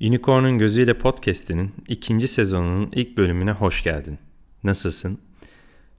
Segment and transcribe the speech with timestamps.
[0.00, 4.18] Unicorn'un Gözüyle Podcast'inin ikinci sezonunun ilk bölümüne hoş geldin.
[4.64, 5.18] Nasılsın?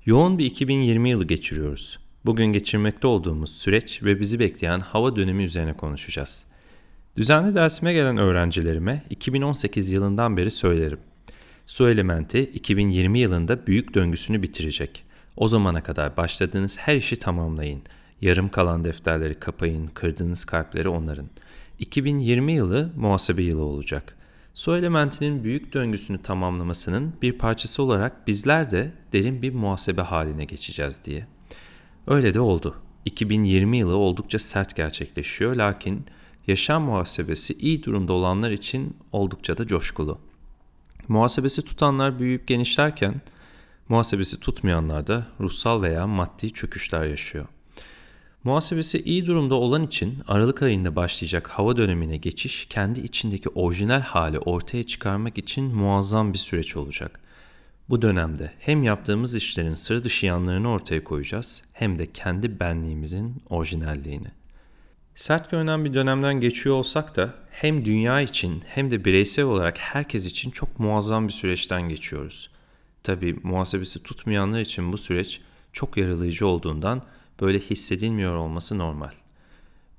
[0.05, 2.00] Yoğun bir 2020 yılı geçiriyoruz.
[2.25, 6.46] Bugün geçirmekte olduğumuz süreç ve bizi bekleyen hava dönemi üzerine konuşacağız.
[7.16, 11.00] Düzenli dersime gelen öğrencilerime 2018 yılından beri söylerim.
[11.66, 15.04] Su elementi 2020 yılında büyük döngüsünü bitirecek.
[15.38, 17.82] O zamana kadar başladığınız her işi tamamlayın.
[18.21, 21.29] Yarım kalan defterleri kapayın, kırdığınız kalpleri onarın.''
[21.80, 24.18] 2020 yılı muhasebe yılı olacak.
[24.54, 31.02] Su elementinin büyük döngüsünü tamamlamasının bir parçası olarak bizler de derin bir muhasebe haline geçeceğiz
[31.05, 31.27] diye.
[32.08, 32.76] Öyle de oldu.
[33.05, 36.05] 2020 yılı oldukça sert gerçekleşiyor lakin
[36.48, 40.20] yaşam muhasebesi iyi durumda olanlar için oldukça da coşkulu.
[41.07, 43.21] Muhasebesi tutanlar büyüyüp genişlerken
[43.90, 47.46] muhasebesi tutmayanlar da ruhsal veya maddi çöküşler yaşıyor.
[48.47, 54.39] Muhasebesi iyi durumda olan için Aralık ayında başlayacak hava dönemine geçiş kendi içindeki orijinal hali
[54.39, 57.20] ortaya çıkarmak için muazzam bir süreç olacak.
[57.89, 64.28] Bu dönemde hem yaptığımız işlerin sıra dışı yanlarını ortaya koyacağız hem de kendi benliğimizin orijinalliğini.
[65.16, 70.26] Sert görünen bir dönemden geçiyor olsak da hem dünya için hem de bireysel olarak herkes
[70.26, 72.50] için çok muazzam bir süreçten geçiyoruz.
[73.04, 75.42] Tabi muhasebesi tutmayanlar için bu süreç
[75.73, 77.04] çok yaralayıcı olduğundan
[77.42, 79.12] böyle hissedilmiyor olması normal.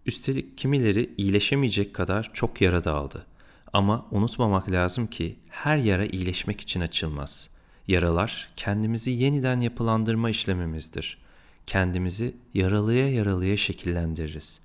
[0.06, 3.26] Üstelik kimileri iyileşemeyecek kadar çok yara da aldı.
[3.72, 7.50] Ama unutmamak lazım ki her yara iyileşmek için açılmaz.
[7.88, 11.18] Yaralar kendimizi yeniden yapılandırma işlemimizdir.
[11.66, 14.60] Kendimizi yaralıya yaralıya şekillendiririz.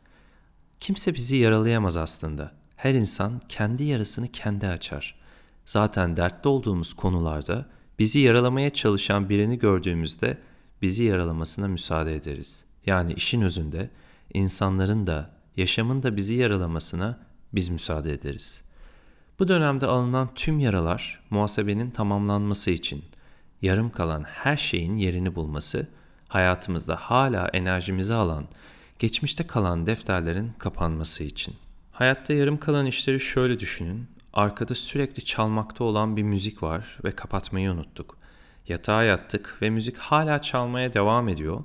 [0.79, 2.51] Kimse bizi yaralayamaz aslında.
[2.75, 5.15] Her insan kendi yarasını kendi açar.
[5.65, 7.65] Zaten dertli olduğumuz konularda
[7.99, 10.37] bizi yaralamaya çalışan birini gördüğümüzde
[10.83, 12.65] bizi yaralamasına müsaade ederiz.
[12.85, 13.89] Yani işin özünde
[14.33, 17.19] insanların da yaşamın da bizi yaralamasına
[17.53, 18.63] biz müsaade ederiz.
[19.39, 23.03] Bu dönemde alınan tüm yaralar muhasebenin tamamlanması için,
[23.61, 25.87] yarım kalan her şeyin yerini bulması,
[26.27, 28.45] hayatımızda hala enerjimizi alan,
[28.99, 31.55] geçmişte kalan defterlerin kapanması için.
[31.91, 34.07] Hayatta yarım kalan işleri şöyle düşünün.
[34.33, 38.22] Arkada sürekli çalmakta olan bir müzik var ve kapatmayı unuttuk.
[38.67, 41.63] Yatağa yattık ve müzik hala çalmaya devam ediyor.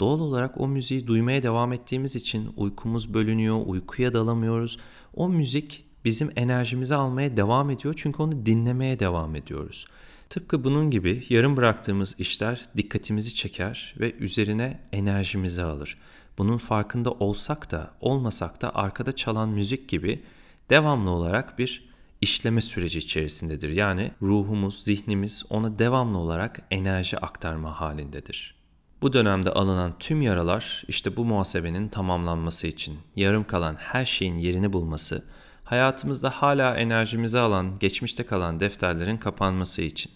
[0.00, 4.78] Doğal olarak o müziği duymaya devam ettiğimiz için uykumuz bölünüyor, uykuya dalamıyoruz.
[5.14, 9.86] O müzik bizim enerjimizi almaya devam ediyor çünkü onu dinlemeye devam ediyoruz.
[10.30, 15.98] Tıpkı bunun gibi yarım bıraktığımız işler dikkatimizi çeker ve üzerine enerjimizi alır.
[16.38, 20.22] Bunun farkında olsak da olmasak da arkada çalan müzik gibi
[20.70, 21.87] devamlı olarak bir
[22.20, 23.70] işleme süreci içerisindedir.
[23.70, 28.54] Yani ruhumuz, zihnimiz ona devamlı olarak enerji aktarma halindedir.
[29.02, 34.72] Bu dönemde alınan tüm yaralar işte bu muhasebenin tamamlanması için, yarım kalan her şeyin yerini
[34.72, 35.24] bulması,
[35.64, 40.12] hayatımızda hala enerjimizi alan, geçmişte kalan defterlerin kapanması için.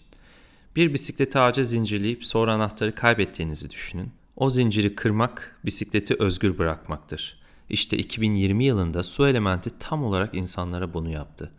[0.75, 4.11] Bir bisikleti ağaca zincirleyip sonra anahtarı kaybettiğinizi düşünün.
[4.35, 7.43] O zinciri kırmak, bisikleti özgür bırakmaktır.
[7.69, 11.51] İşte 2020 yılında su elementi tam olarak insanlara bunu yaptı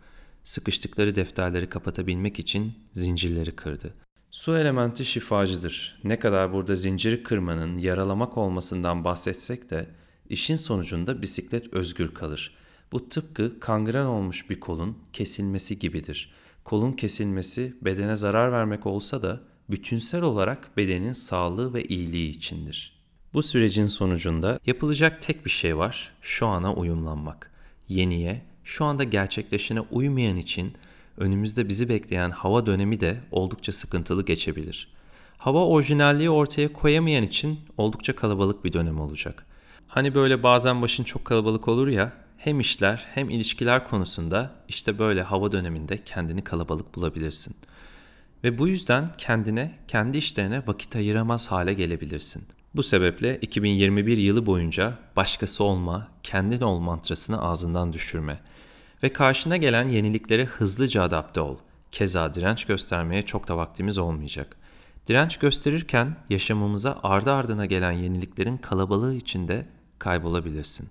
[0.45, 3.93] sıkıştıkları defterleri kapatabilmek için zincirleri kırdı.
[4.31, 5.99] Su elementi şifacıdır.
[6.03, 9.87] Ne kadar burada zinciri kırmanın yaralamak olmasından bahsetsek de
[10.29, 12.55] işin sonucunda bisiklet özgür kalır.
[12.91, 16.33] Bu tıpkı kangren olmuş bir kolun kesilmesi gibidir.
[16.63, 22.95] Kolun kesilmesi bedene zarar vermek olsa da bütünsel olarak bedenin sağlığı ve iyiliği içindir.
[23.33, 27.51] Bu sürecin sonucunda yapılacak tek bir şey var, şu ana uyumlanmak.
[27.87, 30.73] Yeniye, şu anda gerçekleşene uymayan için
[31.17, 34.87] önümüzde bizi bekleyen hava dönemi de oldukça sıkıntılı geçebilir.
[35.37, 39.45] Hava orijinalliği ortaya koyamayan için oldukça kalabalık bir dönem olacak.
[39.87, 45.21] Hani böyle bazen başın çok kalabalık olur ya, hem işler hem ilişkiler konusunda işte böyle
[45.21, 47.55] hava döneminde kendini kalabalık bulabilirsin.
[48.43, 52.43] Ve bu yüzden kendine, kendi işlerine vakit ayıramaz hale gelebilirsin.
[52.75, 58.39] Bu sebeple 2021 yılı boyunca başkası olma, kendin ol mantrasını ağzından düşürme
[59.05, 61.57] ve karşına gelen yeniliklere hızlıca adapte ol.
[61.91, 64.57] Keza direnç göstermeye çok da vaktimiz olmayacak.
[65.07, 69.65] Direnç gösterirken yaşamımıza ardı ardına gelen yeniliklerin kalabalığı içinde
[69.99, 70.89] kaybolabilirsin.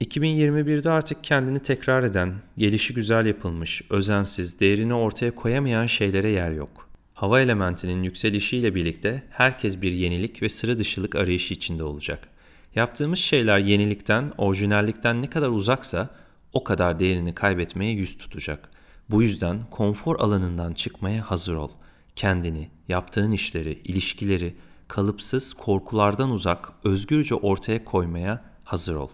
[0.00, 6.88] 2021'de artık kendini tekrar eden, gelişi güzel yapılmış, özensiz, değerini ortaya koyamayan şeylere yer yok.
[7.14, 12.28] Hava elementinin yükselişiyle birlikte herkes bir yenilik ve sıra dışılık arayışı içinde olacak.
[12.74, 18.70] Yaptığımız şeyler yenilikten, orijinallikten ne kadar uzaksa o kadar değerini kaybetmeye yüz tutacak.
[19.10, 21.70] Bu yüzden konfor alanından çıkmaya hazır ol.
[22.16, 24.56] Kendini, yaptığın işleri, ilişkileri
[24.88, 29.08] kalıpsız, korkulardan uzak, özgürce ortaya koymaya hazır ol.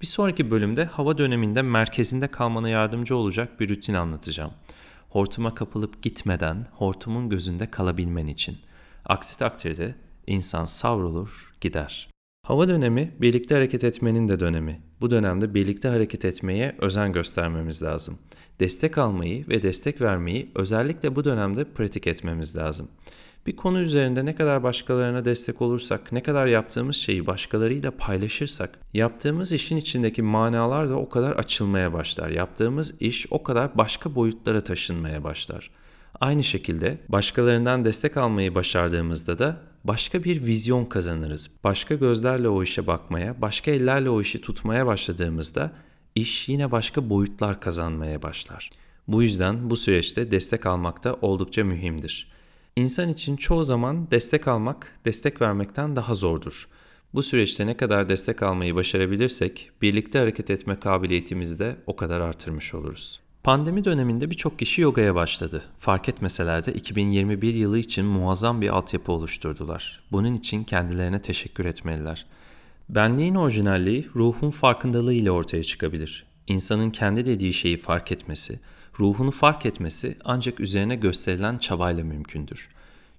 [0.00, 4.52] Bir sonraki bölümde hava döneminde merkezinde kalmana yardımcı olacak bir rutin anlatacağım.
[5.10, 8.58] Hortuma kapılıp gitmeden hortumun gözünde kalabilmen için.
[9.04, 9.94] Aksi takdirde
[10.26, 12.11] insan savrulur, gider.
[12.46, 14.80] Hava dönemi birlikte hareket etmenin de dönemi.
[15.00, 18.18] Bu dönemde birlikte hareket etmeye özen göstermemiz lazım.
[18.60, 22.88] Destek almayı ve destek vermeyi özellikle bu dönemde pratik etmemiz lazım.
[23.46, 29.52] Bir konu üzerinde ne kadar başkalarına destek olursak, ne kadar yaptığımız şeyi başkalarıyla paylaşırsak, yaptığımız
[29.52, 32.28] işin içindeki manalar da o kadar açılmaya başlar.
[32.28, 35.70] Yaptığımız iş o kadar başka boyutlara taşınmaya başlar.
[36.20, 41.50] Aynı şekilde başkalarından destek almayı başardığımızda da başka bir vizyon kazanırız.
[41.64, 45.72] Başka gözlerle o işe bakmaya, başka ellerle o işi tutmaya başladığımızda
[46.14, 48.70] iş yine başka boyutlar kazanmaya başlar.
[49.08, 52.32] Bu yüzden bu süreçte destek almak da oldukça mühimdir.
[52.76, 56.68] İnsan için çoğu zaman destek almak, destek vermekten daha zordur.
[57.14, 62.74] Bu süreçte ne kadar destek almayı başarabilirsek, birlikte hareket etme kabiliyetimizi de o kadar artırmış
[62.74, 63.20] oluruz.
[63.44, 65.62] Pandemi döneminde birçok kişi yogaya başladı.
[65.78, 70.00] Fark etmeseler de 2021 yılı için muazzam bir altyapı oluşturdular.
[70.12, 72.26] Bunun için kendilerine teşekkür etmeliler.
[72.88, 76.26] Benliğin orijinalliği ruhun farkındalığı ile ortaya çıkabilir.
[76.46, 78.60] İnsanın kendi dediği şeyi fark etmesi,
[79.00, 82.68] ruhunu fark etmesi ancak üzerine gösterilen çabayla mümkündür.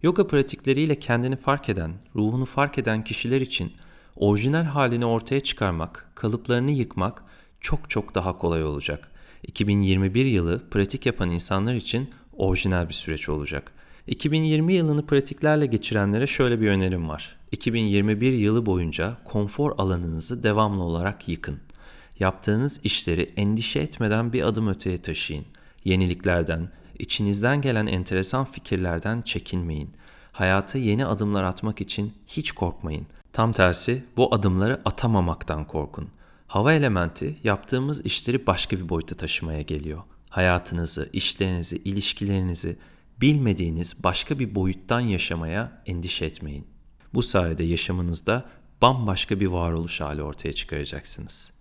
[0.04, 3.74] Yoga pratikleriyle kendini fark eden, ruhunu fark eden kişiler için
[4.16, 7.24] orijinal halini ortaya çıkarmak, kalıplarını yıkmak
[7.62, 9.13] çok çok daha kolay olacak.
[9.44, 13.72] 2021 yılı pratik yapan insanlar için orijinal bir süreç olacak.
[14.08, 17.36] 2020 yılını pratiklerle geçirenlere şöyle bir önerim var.
[17.52, 21.60] 2021 yılı boyunca konfor alanınızı devamlı olarak yıkın.
[22.20, 25.46] Yaptığınız işleri endişe etmeden bir adım öteye taşıyın.
[25.86, 26.70] Yeniliklerden,
[27.00, 29.90] içinizden gelen enteresan fikirlerden çekinmeyin.
[30.32, 33.08] Hayata yeni adımlar atmak için hiç korkmayın.
[33.34, 36.10] Tam tersi bu adımları atamamaktan korkun.
[36.48, 40.04] Hava elementi yaptığımız işleri başka bir boyuta taşımaya geliyor.
[40.30, 42.78] Hayatınızı, işlerinizi, ilişkilerinizi
[43.22, 46.68] bilmediğiniz başka bir boyuttan yaşamaya endişe etmeyin.
[47.14, 48.46] Bu sayede yaşamınızda
[48.82, 51.52] bambaşka bir varoluş hali ortaya çıkaracaksınız.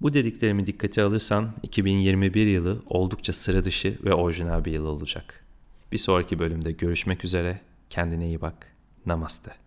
[0.00, 5.44] Bu dediklerimi dikkate alırsan 2021 yılı oldukça sıra dışı ve orijinal bir yıl olacak.
[5.92, 7.60] Bir sonraki bölümde görüşmek üzere.
[7.90, 8.76] Kendine iyi bak.
[9.06, 9.61] Namaste.